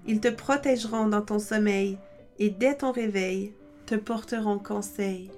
ils 0.08 0.20
te 0.20 0.28
protégeront 0.28 1.08
dans 1.08 1.22
ton 1.22 1.40
sommeil, 1.40 1.98
et 2.40 2.50
dès 2.50 2.76
ton 2.76 2.92
réveil, 2.92 3.54
te 3.86 3.96
porteront 3.96 4.60
conseil. 4.60 5.32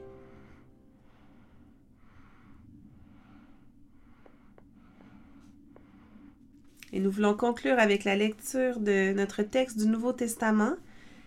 Et 6.94 7.00
nous 7.00 7.12
voulons 7.12 7.36
conclure 7.36 7.78
avec 7.78 8.06
la 8.06 8.16
lecture 8.16 8.80
de 8.80 9.14
notre 9.14 9.44
texte 9.44 9.78
du 9.78 9.88
Nouveau 9.88 10.14
Testament 10.14 10.76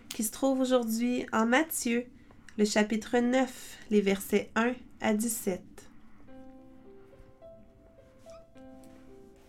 qui 0.09 0.23
se 0.23 0.31
trouve 0.31 0.59
aujourd'hui 0.59 1.25
en 1.31 1.45
Matthieu 1.45 2.05
le 2.57 2.65
chapitre 2.65 3.17
9, 3.17 3.77
les 3.91 4.01
versets 4.01 4.49
1 4.55 4.73
à 4.99 5.13
17. 5.13 5.70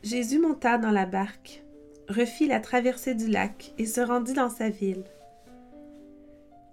Jésus 0.02 0.40
monta 0.40 0.78
dans 0.78 0.90
la 0.90 1.06
barque, 1.06 1.62
refit 2.08 2.48
la 2.48 2.58
traversée 2.58 3.14
du 3.14 3.28
lac 3.28 3.72
et 3.78 3.86
se 3.86 4.00
rendit 4.00 4.32
dans 4.32 4.50
sa 4.50 4.68
ville. 4.68 5.04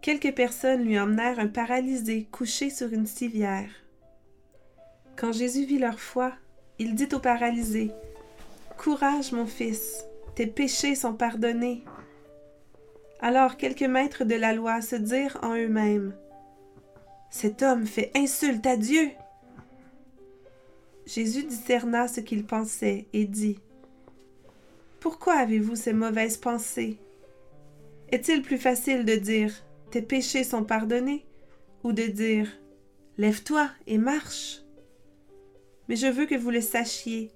Quelques 0.01 0.33
personnes 0.33 0.83
lui 0.83 0.99
emmenèrent 0.99 1.39
un 1.39 1.47
paralysé 1.47 2.27
couché 2.31 2.69
sur 2.69 2.91
une 2.91 3.05
civière. 3.05 3.69
Quand 5.15 5.31
Jésus 5.31 5.65
vit 5.65 5.77
leur 5.77 5.99
foi, 5.99 6.33
il 6.79 6.95
dit 6.95 7.09
au 7.13 7.19
paralysé 7.19 7.91
Courage, 8.77 9.33
mon 9.33 9.45
fils, 9.45 10.05
tes 10.35 10.47
péchés 10.47 10.95
sont 10.95 11.13
pardonnés. 11.13 11.83
Alors 13.19 13.57
quelques 13.57 13.83
maîtres 13.83 14.23
de 14.23 14.35
la 14.35 14.53
loi 14.53 14.81
se 14.81 14.95
dirent 14.95 15.37
en 15.43 15.53
eux-mêmes 15.55 16.15
Cet 17.29 17.61
homme 17.61 17.85
fait 17.85 18.11
insulte 18.15 18.65
à 18.65 18.77
Dieu. 18.77 19.11
Jésus 21.09 21.43
discerna 21.43 22.07
ce 22.07 22.19
qu'ils 22.19 22.45
pensaient 22.45 23.07
et 23.13 23.25
dit 23.25 23.57
Pourquoi 24.99 25.33
avez-vous 25.33 25.75
ces 25.75 25.93
mauvaises 25.93 26.37
pensées? 26.37 26.99
Est-il 28.11 28.43
plus 28.43 28.59
facile 28.59 29.05
de 29.05 29.15
dire 29.15 29.51
Tes 29.89 30.03
péchés 30.03 30.43
sont 30.43 30.63
pardonnés 30.63 31.25
ou 31.83 31.93
de 31.93 32.03
dire 32.03 32.47
Lève-toi 33.17 33.71
et 33.87 33.97
marche 33.97 34.61
Mais 35.87 35.95
je 35.95 36.05
veux 36.05 36.27
que 36.27 36.35
vous 36.35 36.51
le 36.51 36.61
sachiez 36.61 37.31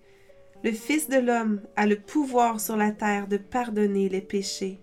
le 0.63 0.71
Fils 0.71 1.09
de 1.09 1.17
l'homme 1.17 1.59
a 1.75 1.85
le 1.85 1.99
pouvoir 1.99 2.61
sur 2.61 2.77
la 2.77 2.91
terre 2.91 3.27
de 3.27 3.35
pardonner 3.35 4.07
les 4.07 4.21
péchés. 4.21 4.79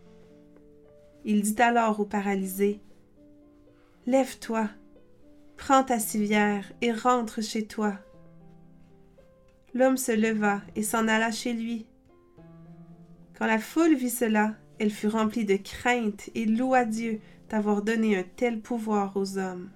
Il 1.25 1.41
dit 1.41 1.63
alors 1.63 2.01
au 2.01 2.05
paralysé, 2.05 2.81
Lève-toi, 4.07 4.69
prends 5.57 5.85
ta 5.85 5.99
civière 5.99 6.71
et 6.83 6.93
rentre 6.93 7.41
chez 7.41 7.67
toi. 7.67 7.95
L'homme 9.75 9.97
se 9.97 10.13
leva 10.13 10.63
et 10.77 10.83
s'en 10.83 11.07
alla 11.09 11.31
chez 11.31 11.53
lui. 11.53 11.87
Quand 13.39 13.47
la 13.47 13.59
foule 13.59 13.95
vit 13.95 14.11
cela, 14.11 14.55
elle 14.79 14.91
fut 14.91 15.09
remplie 15.09 15.45
de 15.45 15.57
crainte 15.57 16.31
et 16.35 16.45
loua 16.45 16.85
Dieu 16.85 17.21
d'avoir 17.49 17.83
donné 17.83 18.17
un 18.17 18.25
tel 18.37 18.61
pouvoir 18.61 19.17
aux 19.17 19.39
hommes. 19.39 19.71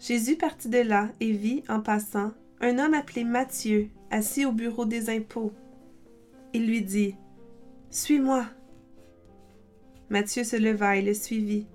Jésus 0.00 0.36
partit 0.36 0.68
de 0.68 0.78
là 0.78 1.10
et 1.20 1.32
vit, 1.32 1.62
en 1.68 1.80
passant, 1.80 2.32
un 2.60 2.78
homme 2.78 2.94
appelé 2.94 3.24
Matthieu, 3.24 3.88
assis 4.10 4.44
au 4.44 4.52
bureau 4.52 4.84
des 4.84 5.08
impôts. 5.08 5.52
Il 6.52 6.66
lui 6.66 6.82
dit 6.82 7.16
Suis-moi. 7.90 8.44
Matthieu 10.10 10.44
se 10.44 10.56
leva 10.56 10.96
et 10.96 11.02
le 11.02 11.14
suivit. 11.14 11.66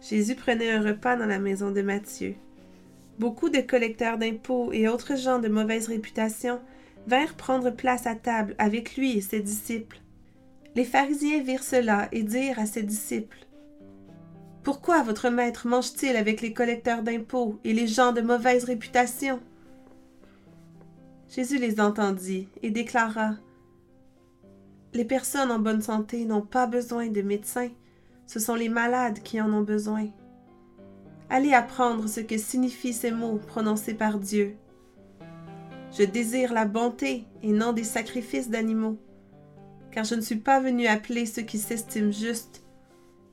Jésus 0.00 0.34
prenait 0.34 0.70
un 0.70 0.82
repas 0.82 1.16
dans 1.16 1.26
la 1.26 1.38
maison 1.38 1.70
de 1.70 1.82
Matthieu. 1.82 2.36
Beaucoup 3.18 3.48
de 3.48 3.60
collecteurs 3.60 4.18
d'impôts 4.18 4.72
et 4.72 4.88
autres 4.88 5.16
gens 5.16 5.38
de 5.38 5.48
mauvaise 5.48 5.88
réputation 5.88 6.60
vinrent 7.06 7.34
prendre 7.34 7.70
place 7.70 8.06
à 8.06 8.14
table 8.14 8.54
avec 8.58 8.96
lui 8.96 9.16
et 9.16 9.20
ses 9.20 9.40
disciples. 9.40 10.00
Les 10.74 10.84
pharisiens 10.84 11.42
virent 11.42 11.62
cela 11.62 12.08
et 12.12 12.22
dirent 12.22 12.58
à 12.58 12.66
ses 12.66 12.82
disciples 12.82 13.46
Pourquoi 14.62 15.02
votre 15.02 15.30
maître 15.30 15.66
mange-t-il 15.66 16.16
avec 16.16 16.40
les 16.40 16.52
collecteurs 16.52 17.02
d'impôts 17.02 17.58
et 17.64 17.72
les 17.72 17.86
gens 17.86 18.12
de 18.12 18.20
mauvaise 18.20 18.64
réputation? 18.64 19.40
Jésus 21.28 21.58
les 21.58 21.80
entendit 21.80 22.48
et 22.62 22.70
déclara 22.70 23.36
les 24.96 25.04
personnes 25.04 25.50
en 25.50 25.58
bonne 25.58 25.82
santé 25.82 26.24
n'ont 26.24 26.40
pas 26.40 26.66
besoin 26.66 27.08
de 27.08 27.20
médecins, 27.20 27.68
ce 28.26 28.40
sont 28.40 28.54
les 28.54 28.70
malades 28.70 29.18
qui 29.22 29.38
en 29.42 29.52
ont 29.52 29.60
besoin. 29.60 30.06
Allez 31.28 31.52
apprendre 31.52 32.08
ce 32.08 32.20
que 32.20 32.38
signifient 32.38 32.92
ces 32.92 33.10
mots 33.10 33.38
prononcés 33.38 33.94
par 33.94 34.18
Dieu. 34.18 34.56
Je 35.96 36.04
désire 36.04 36.52
la 36.52 36.64
bonté 36.64 37.24
et 37.42 37.52
non 37.52 37.72
des 37.72 37.84
sacrifices 37.84 38.50
d'animaux, 38.50 38.98
car 39.90 40.04
je 40.04 40.14
ne 40.14 40.20
suis 40.20 40.36
pas 40.36 40.60
venu 40.60 40.86
appeler 40.86 41.26
ceux 41.26 41.42
qui 41.42 41.58
s'estiment 41.58 42.12
justes, 42.12 42.64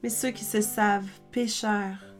mais 0.01 0.09
ceux 0.09 0.31
qui 0.31 0.45
se 0.45 0.61
savent 0.61 1.09
pécheurs. 1.31 2.15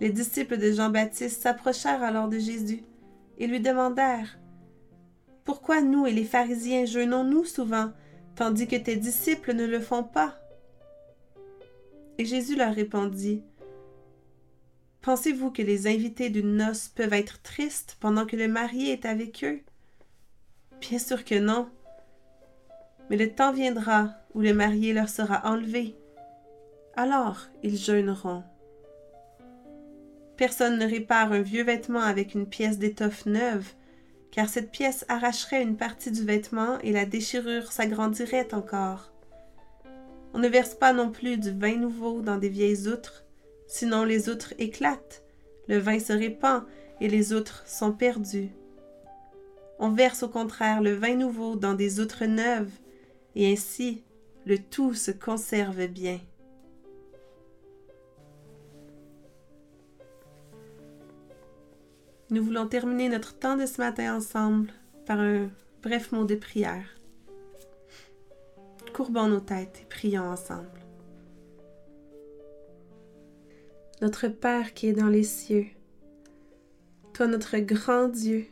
Les 0.00 0.10
disciples 0.10 0.58
de 0.58 0.72
Jean-Baptiste 0.72 1.42
s'approchèrent 1.42 2.02
alors 2.02 2.28
de 2.28 2.38
Jésus 2.38 2.82
et 3.38 3.46
lui 3.46 3.60
demandèrent 3.60 4.38
pourquoi 5.48 5.80
nous 5.80 6.06
et 6.06 6.12
les 6.12 6.26
pharisiens 6.26 6.84
jeûnons-nous 6.84 7.46
souvent, 7.46 7.90
tandis 8.36 8.66
que 8.66 8.76
tes 8.76 8.96
disciples 8.96 9.54
ne 9.54 9.64
le 9.64 9.80
font 9.80 10.04
pas? 10.04 10.38
Et 12.18 12.24
Jésus 12.24 12.56
leur 12.56 12.74
répondit, 12.74 13.42
Pensez-vous 15.02 15.52
que 15.52 15.62
les 15.62 15.86
invités 15.86 16.28
d'une 16.28 16.56
noce 16.56 16.88
peuvent 16.88 17.12
être 17.12 17.40
tristes 17.42 17.96
pendant 18.00 18.26
que 18.26 18.36
le 18.36 18.48
marié 18.48 18.92
est 18.92 19.06
avec 19.06 19.44
eux? 19.44 19.60
Bien 20.80 20.98
sûr 20.98 21.24
que 21.24 21.38
non. 21.38 21.68
Mais 23.08 23.16
le 23.16 23.30
temps 23.30 23.52
viendra 23.52 24.10
où 24.34 24.40
le 24.40 24.52
marié 24.52 24.92
leur 24.92 25.08
sera 25.08 25.48
enlevé. 25.48 25.94
Alors 26.96 27.46
ils 27.62 27.78
jeûneront. 27.78 28.42
Personne 30.36 30.78
ne 30.78 30.86
répare 30.86 31.32
un 31.32 31.42
vieux 31.42 31.64
vêtement 31.64 32.00
avec 32.00 32.34
une 32.34 32.46
pièce 32.46 32.78
d'étoffe 32.78 33.26
neuve, 33.26 33.72
car 34.30 34.48
cette 34.48 34.70
pièce 34.70 35.04
arracherait 35.08 35.62
une 35.62 35.76
partie 35.76 36.10
du 36.10 36.24
vêtement 36.24 36.78
et 36.80 36.92
la 36.92 37.06
déchirure 37.06 37.72
s'agrandirait 37.72 38.52
encore. 38.52 39.12
On 40.34 40.38
ne 40.38 40.48
verse 40.48 40.74
pas 40.74 40.92
non 40.92 41.10
plus 41.10 41.38
du 41.38 41.50
vin 41.50 41.76
nouveau 41.76 42.20
dans 42.20 42.38
des 42.38 42.48
vieilles 42.48 42.88
outres, 42.88 43.24
sinon 43.66 44.04
les 44.04 44.28
outres 44.28 44.54
éclatent, 44.58 45.22
le 45.68 45.78
vin 45.78 45.98
se 45.98 46.12
répand 46.12 46.64
et 47.00 47.08
les 47.08 47.32
outres 47.32 47.64
sont 47.66 47.92
perdues. 47.92 48.50
On 49.78 49.90
verse 49.90 50.22
au 50.22 50.28
contraire 50.28 50.82
le 50.82 50.94
vin 50.94 51.14
nouveau 51.14 51.56
dans 51.56 51.74
des 51.74 52.00
outres 52.00 52.24
neuves, 52.24 52.72
et 53.36 53.52
ainsi 53.52 54.02
le 54.44 54.58
tout 54.58 54.94
se 54.94 55.10
conserve 55.10 55.86
bien. 55.86 56.20
Nous 62.30 62.44
voulons 62.44 62.66
terminer 62.66 63.08
notre 63.08 63.38
temps 63.38 63.56
de 63.56 63.64
ce 63.64 63.80
matin 63.80 64.16
ensemble 64.16 64.70
par 65.06 65.18
un 65.20 65.48
bref 65.82 66.12
mot 66.12 66.24
de 66.24 66.34
prière. 66.34 66.97
Courbons 68.98 69.28
nos 69.28 69.38
têtes 69.38 69.82
et 69.82 69.86
prions 69.88 70.24
ensemble. 70.24 70.84
Notre 74.02 74.26
Père 74.26 74.74
qui 74.74 74.88
est 74.88 74.92
dans 74.92 75.06
les 75.06 75.22
cieux, 75.22 75.66
toi 77.14 77.28
notre 77.28 77.58
grand 77.58 78.08
Dieu, 78.08 78.46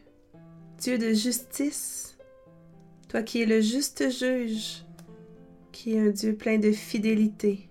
Dieu 0.78 0.98
de 0.98 1.12
justice, 1.12 2.16
toi 3.08 3.24
qui 3.24 3.42
es 3.42 3.44
le 3.44 3.60
juste 3.60 4.08
juge, 4.08 4.84
qui 5.72 5.96
est 5.96 6.06
un 6.06 6.10
Dieu 6.10 6.36
plein 6.36 6.58
de 6.58 6.70
fidélité. 6.70 7.68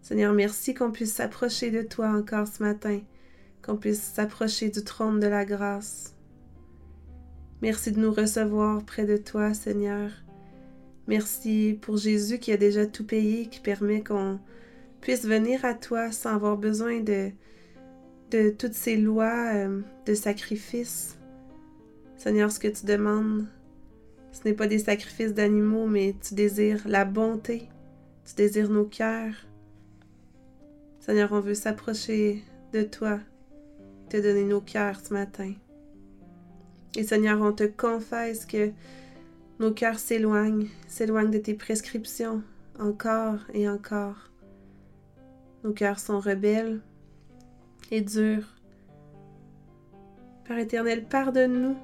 Seigneur, 0.00 0.32
merci 0.32 0.72
qu'on 0.72 0.90
puisse 0.90 1.12
s'approcher 1.12 1.70
de 1.70 1.82
toi 1.82 2.08
encore 2.08 2.48
ce 2.48 2.62
matin, 2.62 3.02
qu'on 3.62 3.76
puisse 3.76 4.00
s'approcher 4.00 4.70
du 4.70 4.82
trône 4.82 5.20
de 5.20 5.26
la 5.26 5.44
grâce. 5.44 6.14
Merci 7.60 7.92
de 7.92 8.00
nous 8.00 8.10
recevoir 8.10 8.82
près 8.86 9.04
de 9.04 9.18
toi, 9.18 9.52
Seigneur. 9.52 10.10
Merci 11.08 11.78
pour 11.80 11.96
Jésus 11.96 12.38
qui 12.38 12.52
a 12.52 12.58
déjà 12.58 12.84
tout 12.84 13.04
payé, 13.04 13.46
qui 13.46 13.60
permet 13.60 14.04
qu'on 14.04 14.38
puisse 15.00 15.24
venir 15.24 15.64
à 15.64 15.72
toi 15.72 16.12
sans 16.12 16.34
avoir 16.34 16.58
besoin 16.58 17.00
de, 17.00 17.30
toutes 18.58 18.74
ces 18.74 18.98
lois 18.98 19.54
euh, 19.54 19.80
de 20.04 20.12
sacrifice. 20.12 21.16
Seigneur, 22.18 22.52
ce 22.52 22.60
que 22.60 22.68
tu 22.68 22.84
demandes, 22.84 23.46
ce 24.32 24.40
n'est 24.44 24.54
pas 24.54 24.66
des 24.66 24.80
sacrifices 24.80 25.32
d'animaux, 25.32 25.86
mais 25.86 26.14
tu 26.22 26.34
désires 26.34 26.86
la 26.86 27.06
bonté, 27.06 27.70
tu 28.26 28.34
désires 28.34 28.68
nos 28.68 28.84
cœurs. 28.84 29.46
Seigneur, 31.00 31.32
on 31.32 31.40
veut 31.40 31.54
s'approcher 31.54 32.44
de 32.74 32.82
toi, 32.82 33.18
te 34.10 34.18
donner 34.18 34.44
nos 34.44 34.60
cœurs 34.60 35.00
ce 35.02 35.14
matin. 35.14 35.54
Et 36.96 37.02
Seigneur, 37.02 37.40
on 37.40 37.52
te 37.52 37.64
confesse 37.64 38.44
que 38.44 38.72
nos 39.60 39.72
cœurs 39.72 39.98
s'éloignent, 39.98 40.68
s'éloignent 40.86 41.30
de 41.30 41.38
tes 41.38 41.54
prescriptions, 41.54 42.42
encore 42.78 43.40
et 43.52 43.68
encore. 43.68 44.30
Nos 45.64 45.72
cœurs 45.72 45.98
sont 45.98 46.20
rebelles 46.20 46.80
et 47.90 48.00
durs. 48.00 48.46
Père 50.44 50.58
éternel, 50.58 51.04
pardonne-nous. 51.04 51.76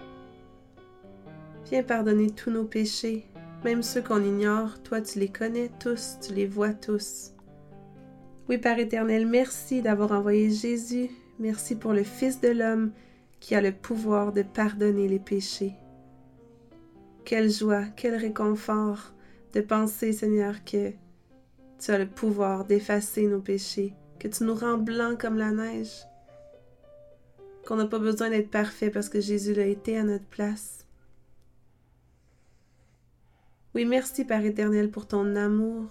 Viens 1.66 1.82
pardonner 1.82 2.30
tous 2.30 2.50
nos 2.50 2.64
péchés, 2.64 3.26
même 3.64 3.82
ceux 3.82 4.02
qu'on 4.02 4.22
ignore. 4.22 4.80
Toi, 4.82 5.00
tu 5.00 5.18
les 5.18 5.28
connais 5.28 5.70
tous, 5.80 6.18
tu 6.24 6.32
les 6.32 6.46
vois 6.46 6.74
tous. 6.74 7.32
Oui, 8.48 8.58
Père 8.58 8.78
éternel, 8.78 9.26
merci 9.26 9.82
d'avoir 9.82 10.12
envoyé 10.12 10.50
Jésus. 10.50 11.10
Merci 11.40 11.74
pour 11.74 11.92
le 11.92 12.04
Fils 12.04 12.40
de 12.40 12.48
l'homme 12.48 12.92
qui 13.40 13.54
a 13.54 13.60
le 13.60 13.72
pouvoir 13.72 14.32
de 14.32 14.42
pardonner 14.42 15.08
les 15.08 15.18
péchés. 15.18 15.74
Quelle 17.24 17.50
joie, 17.50 17.84
quel 17.96 18.16
réconfort 18.16 19.12
de 19.54 19.60
penser, 19.60 20.12
Seigneur, 20.12 20.62
que 20.64 20.92
tu 21.78 21.90
as 21.90 21.98
le 21.98 22.06
pouvoir 22.06 22.64
d'effacer 22.64 23.26
nos 23.26 23.40
péchés, 23.40 23.94
que 24.18 24.28
tu 24.28 24.44
nous 24.44 24.54
rends 24.54 24.78
blancs 24.78 25.20
comme 25.20 25.38
la 25.38 25.50
neige, 25.50 26.06
qu'on 27.66 27.76
n'a 27.76 27.86
pas 27.86 27.98
besoin 27.98 28.30
d'être 28.30 28.50
parfait 28.50 28.90
parce 28.90 29.08
que 29.08 29.20
Jésus 29.20 29.54
l'a 29.54 29.66
été 29.66 29.96
à 29.96 30.02
notre 30.02 30.26
place. 30.26 30.86
Oui, 33.74 33.86
merci 33.86 34.24
Père 34.24 34.44
éternel 34.44 34.90
pour 34.90 35.06
ton 35.06 35.34
amour 35.34 35.86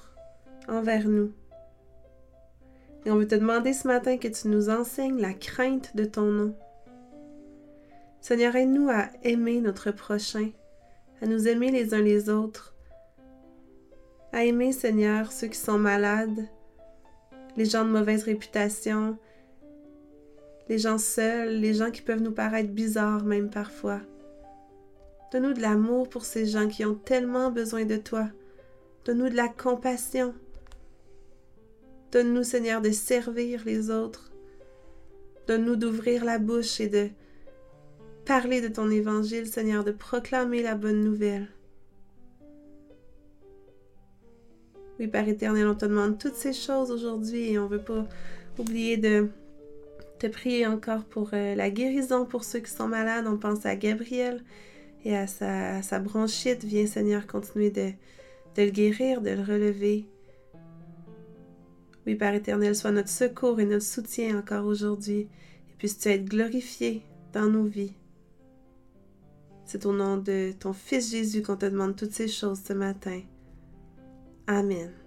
envers 0.67 1.07
nous. 1.07 1.31
Et 3.05 3.11
on 3.11 3.17
veut 3.17 3.27
te 3.27 3.35
demander 3.35 3.73
ce 3.73 3.87
matin 3.87 4.17
que 4.17 4.27
tu 4.27 4.47
nous 4.47 4.69
enseignes 4.69 5.19
la 5.19 5.33
crainte 5.33 5.95
de 5.95 6.05
ton 6.05 6.25
nom. 6.25 6.55
Seigneur, 8.21 8.55
aide-nous 8.55 8.89
à 8.89 9.09
aimer 9.23 9.59
notre 9.59 9.91
prochain, 9.91 10.51
à 11.21 11.25
nous 11.25 11.47
aimer 11.47 11.71
les 11.71 11.93
uns 11.93 12.01
les 12.01 12.29
autres, 12.29 12.73
à 14.31 14.43
aimer, 14.45 14.71
Seigneur, 14.71 15.31
ceux 15.31 15.47
qui 15.47 15.57
sont 15.57 15.77
malades, 15.77 16.47
les 17.55 17.65
gens 17.65 17.85
de 17.85 17.91
mauvaise 17.91 18.23
réputation, 18.23 19.17
les 20.69 20.79
gens 20.79 20.97
seuls, 20.97 21.59
les 21.59 21.73
gens 21.73 21.91
qui 21.91 22.01
peuvent 22.01 22.21
nous 22.21 22.31
paraître 22.31 22.71
bizarres 22.71 23.25
même 23.25 23.49
parfois. 23.49 24.01
Donne-nous 25.31 25.53
de 25.53 25.61
l'amour 25.61 26.09
pour 26.09 26.25
ces 26.25 26.45
gens 26.45 26.67
qui 26.67 26.85
ont 26.85 26.95
tellement 26.95 27.51
besoin 27.51 27.85
de 27.85 27.97
toi. 27.97 28.27
Donne-nous 29.05 29.29
de 29.29 29.35
la 29.35 29.49
compassion. 29.49 30.33
Donne-nous, 32.11 32.43
Seigneur, 32.43 32.81
de 32.81 32.91
servir 32.91 33.63
les 33.65 33.89
autres. 33.89 34.31
Donne-nous 35.47 35.75
d'ouvrir 35.75 36.23
la 36.23 36.39
bouche 36.39 36.79
et 36.79 36.87
de 36.87 37.09
parler 38.25 38.61
de 38.61 38.67
ton 38.67 38.89
évangile, 38.89 39.47
Seigneur, 39.47 39.83
de 39.83 39.91
proclamer 39.91 40.61
la 40.61 40.75
bonne 40.75 41.01
nouvelle. 41.01 41.47
Oui, 44.99 45.07
Père 45.07 45.27
éternel, 45.27 45.67
on 45.67 45.75
te 45.75 45.85
demande 45.85 46.17
toutes 46.19 46.35
ces 46.35 46.53
choses 46.53 46.91
aujourd'hui 46.91 47.51
et 47.51 47.59
on 47.59 47.63
ne 47.63 47.75
veut 47.75 47.83
pas 47.83 48.07
oublier 48.59 48.97
de 48.97 49.29
te 50.19 50.27
prier 50.27 50.67
encore 50.67 51.03
pour 51.03 51.31
euh, 51.33 51.55
la 51.55 51.69
guérison 51.69 52.25
pour 52.25 52.43
ceux 52.43 52.59
qui 52.59 52.71
sont 52.71 52.87
malades. 52.87 53.25
On 53.27 53.37
pense 53.37 53.65
à 53.65 53.75
Gabriel 53.75 54.43
et 55.03 55.17
à 55.17 55.27
sa, 55.27 55.99
bronchite. 55.99 56.63
Viens, 56.63 56.85
Seigneur, 56.85 57.27
continuer 57.27 57.71
de, 57.71 57.91
le 58.57 58.69
guérir, 58.69 59.21
de 59.21 59.31
le 59.31 59.41
relever. 59.41 60.07
Oui, 62.05 62.15
Père 62.15 62.35
éternel, 62.35 62.75
sois 62.75 62.91
notre 62.91 63.09
secours 63.09 63.59
et 63.59 63.65
notre 63.65 63.85
soutien 63.85 64.37
encore 64.37 64.65
aujourd'hui. 64.65 65.27
Et 65.69 65.75
puisses-tu 65.77 66.09
être 66.09 66.25
glorifié 66.25 67.01
dans 67.33 67.49
nos 67.49 67.65
vies. 67.65 67.95
C'est 69.65 69.85
au 69.85 69.93
nom 69.93 70.17
de 70.17 70.51
ton 70.59 70.73
Fils 70.73 71.11
Jésus 71.11 71.41
qu'on 71.41 71.55
te 71.55 71.65
demande 71.65 71.95
toutes 71.95 72.11
ces 72.11 72.27
choses 72.27 72.61
ce 72.65 72.73
matin. 72.73 73.21
Amen. 74.47 75.02